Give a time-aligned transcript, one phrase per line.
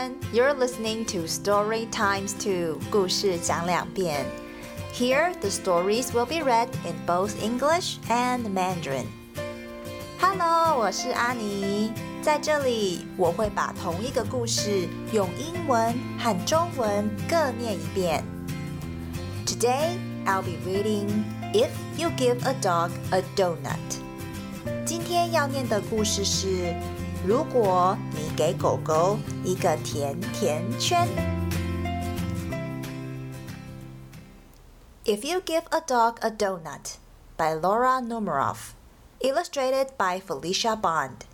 [0.00, 0.16] everyone.
[0.32, 2.78] You're listening to Story Times 2.
[2.90, 4.24] 故事讲两遍.
[4.92, 9.06] Here, the stories will be read in both English and Mandarin.
[10.18, 18.24] Hello，我是阿妮，在这里我会把同一个故事用英文和中文各念一遍。
[19.44, 23.76] Today, I'll be reading If You Give a Dog a Donut.
[24.84, 26.74] 今天要念的故事是
[27.26, 31.06] 如果你给狗狗一个甜甜圈。
[35.04, 36.96] If You Give a Dog a Donut
[37.36, 38.74] by Laura Numeroff,
[39.20, 41.26] illustrated by Felicia Bond.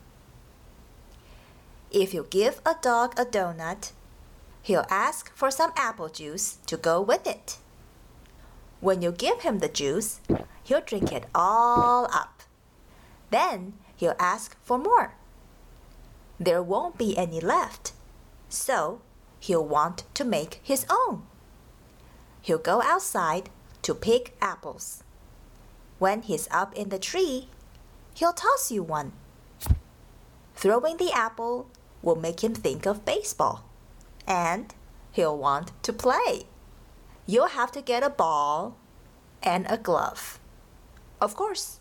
[1.91, 3.93] If you give a dog a donut,
[4.63, 7.59] he'll ask for some apple juice to go with it.
[8.81, 10.21] When you give him the juice,
[10.65, 12.43] he'll drink it all up.
[13.31, 15.15] Then he'll ask for more
[16.40, 17.94] there won't be any left.
[18.50, 19.02] So
[19.40, 21.24] he'll want to make his own.
[22.42, 23.50] He'll go outside
[23.82, 25.04] to pick apples.
[26.00, 27.50] When he's up in the tree,
[28.14, 29.14] he'll toss you one.
[30.56, 31.70] Throwing the apple
[32.02, 33.66] will make him think of baseball.
[34.28, 34.74] And
[35.12, 36.44] he'll want to play.
[37.26, 38.78] You'll have to get a ball
[39.44, 40.40] and a glove.
[41.20, 41.80] Of course,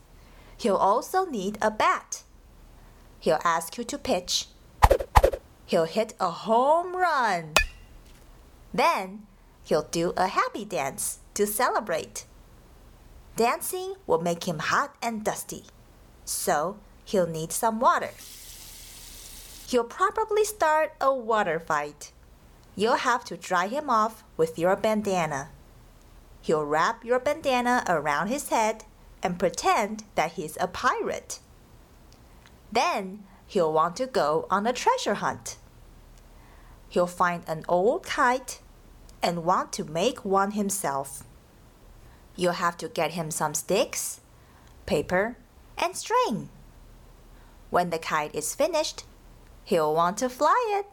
[0.56, 2.22] he'll also need a bat
[3.20, 4.46] He'll ask you to pitch.
[5.66, 7.54] He'll hit a home run.
[8.72, 9.26] Then
[9.64, 12.24] he'll do a happy dance to celebrate.
[13.36, 15.64] Dancing will make him hot and dusty,
[16.24, 18.10] so he'll need some water.
[19.68, 22.12] He'll probably start a water fight.
[22.76, 25.48] You'll have to dry him off with your bandana.
[26.42, 28.84] He'll wrap your bandana around his head
[29.22, 31.40] and pretend that he's a pirate.
[32.70, 35.56] Then he'll want to go on a treasure hunt.
[36.88, 38.60] He'll find an old kite
[39.22, 41.24] and want to make one himself.
[42.36, 44.20] You'll have to get him some sticks,
[44.84, 45.36] paper,
[45.78, 46.48] and string.
[47.70, 49.04] When the kite is finished,
[49.64, 50.86] he'll want to fly it.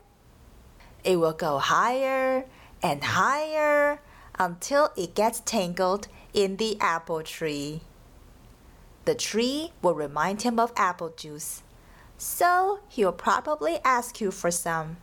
[1.03, 2.45] It will go higher
[2.81, 3.99] and higher
[4.39, 7.81] until it gets tangled in the apple tree.
[9.05, 11.61] The tree will remind him of apple juice.
[12.17, 14.97] So he'll probably ask you for some.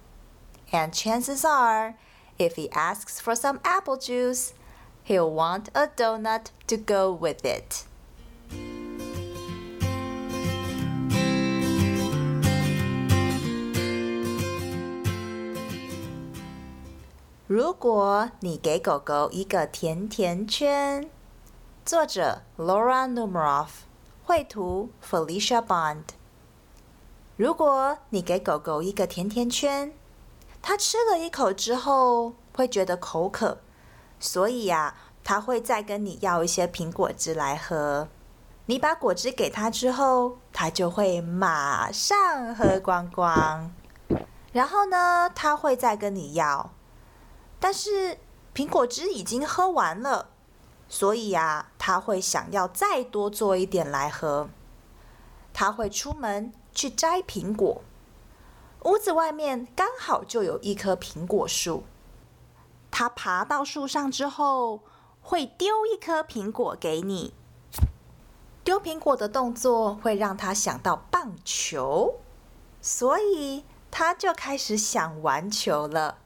[0.73, 1.97] And chances are,
[2.39, 4.55] if he asks for some apple juice,
[5.05, 7.85] he'll want a donut to go with it.
[22.57, 23.90] Laura Numeroff。
[24.31, 26.05] 绘图 Felicia Bond。
[27.37, 29.93] 如果你给狗狗一个甜甜圈，
[30.63, 33.59] 它吃了一口之后会觉得口渴，
[34.21, 38.07] 所以呀，它会再跟你要一些苹果汁来喝。
[38.67, 43.73] 你把果汁给它之后，它就会马上喝光光。
[44.53, 46.71] 然后呢，它会再跟你要，
[47.59, 48.17] 但是
[48.55, 50.29] 苹果汁已经喝完了，
[50.89, 54.49] 所以呀，他会想要再多做一点来喝。
[55.53, 56.53] 他会出门。
[56.73, 57.83] 去摘苹果，
[58.85, 61.83] 屋子外面刚好就有一棵苹果树。
[62.93, 64.81] 他爬到树上之后，
[65.21, 67.35] 会丢一颗苹果给你。
[68.63, 72.21] 丢苹果的动作会让他想到棒球，
[72.81, 76.19] 所以他就开始想玩球了。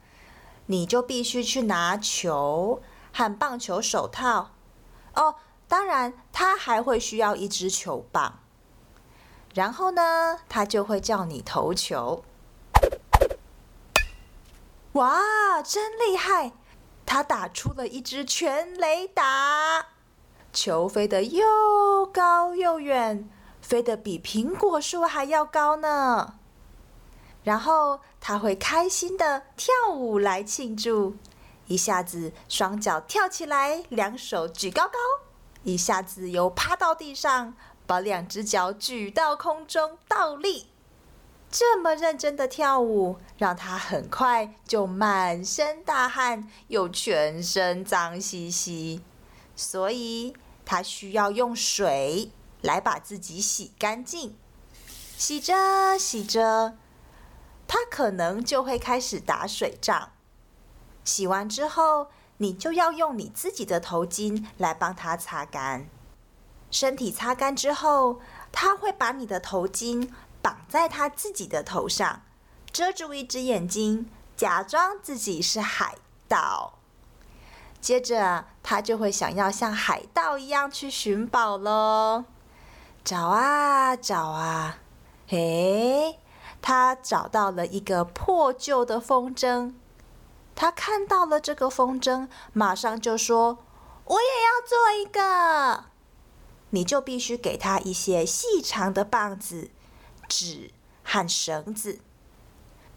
[0.67, 4.51] 你就必须去拿球和棒球手套。
[5.15, 5.35] 哦，
[5.75, 8.39] 当然，他还会需要一支球棒。
[9.53, 12.23] 然后呢，他就会叫你投球。
[14.93, 16.53] 哇，真厉害！
[17.05, 19.87] 他打出了一支全垒打，
[20.53, 23.29] 球飞得又高又远，
[23.61, 26.35] 飞得比苹果树还要高呢。
[27.43, 31.17] 然后他会开心的跳舞来庆祝，
[31.67, 34.97] 一下子双脚跳起来，两手举高高，
[35.65, 37.53] 一下子又趴到地上。
[37.87, 40.65] 把两只脚举到空中倒立，
[41.51, 49.03] 这么认真的跳舞，让他很快就满身大汗，又全身脏兮兮。
[49.55, 50.35] 所以
[50.65, 52.31] 他需要用水
[52.63, 54.35] 来把自己洗干净。
[55.15, 56.75] 洗着洗着，
[57.67, 60.11] 他可能就会开始打水仗。
[61.03, 65.87] 洗完之后，你就要用你自己的头巾来帮他擦干。
[66.71, 68.19] 身体擦干之后，
[68.51, 70.09] 他会把你的头巾
[70.41, 72.21] 绑在他自己的头上，
[72.71, 75.95] 遮住一只眼睛，假装自己是海
[76.27, 76.73] 盗。
[77.79, 82.25] 接着，他就会想要像海盗一样去寻宝喽。
[83.03, 84.79] 找啊找啊，
[85.27, 86.17] 嘿，
[86.61, 89.73] 他找到了一个破旧的风筝。
[90.55, 93.59] 他看到了这个风筝，马上就说
[94.05, 95.85] ：“我也要做一个。”
[96.71, 99.69] 你就必须给他一些细长的棒子、
[100.27, 100.71] 纸
[101.03, 101.99] 和绳子。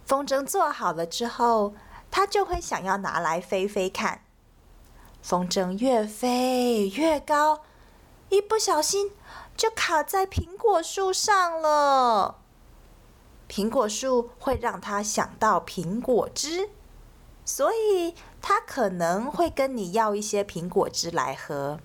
[0.04, 1.74] 风筝做好了之后，
[2.10, 4.22] 他就会想要拿来飞飞看。
[5.20, 7.62] 风筝越飞越高，
[8.30, 9.12] 一不小心
[9.56, 12.38] 就卡在苹果树上了。
[13.48, 16.70] 苹果树会让他想到苹果汁，
[17.48, 21.80] 所以他可能会跟你要一些苹果汁来喝。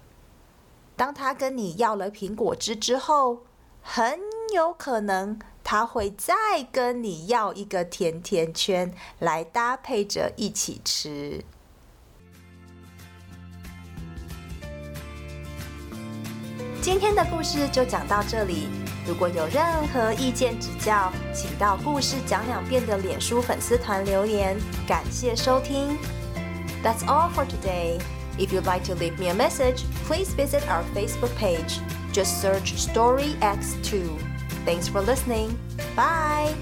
[0.98, 3.44] 当他跟你要了苹果汁之后，
[3.82, 4.20] 很
[4.54, 6.36] 有可能他会再
[6.70, 11.46] 跟你要一个甜甜圈来搭配着一起吃。
[16.82, 18.83] 今天的故事就讲到这里。
[19.07, 24.57] 如果有任何意见指教，请到“故事讲两遍”的脸书粉丝团留言。
[24.87, 25.97] 感谢收听。
[26.83, 27.99] That's all for today.
[28.39, 31.81] If you'd like to leave me a message, please visit our Facebook page.
[32.13, 34.09] Just search Story X2.
[34.65, 35.57] Thanks for listening.
[35.97, 36.55] Bye.